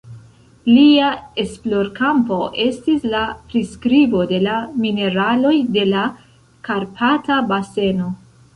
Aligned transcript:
Lia 0.75 1.09
esplorkampo 1.43 2.39
estis 2.65 3.05
la 3.11 3.21
priskribo 3.51 4.23
de 4.33 4.41
la 4.47 4.57
mineraloj 4.87 5.55
de 5.79 5.87
la 5.93 6.09
Karpata 6.71 7.39
baseno. 7.55 8.13